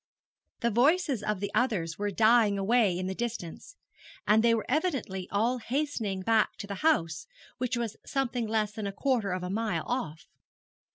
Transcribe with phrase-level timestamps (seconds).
[0.61, 3.75] The voices of the others were dying away in the distance,
[4.27, 7.27] and they were evidently all hastening back to the house,
[7.59, 10.25] which was something less than a quarter of a mile off.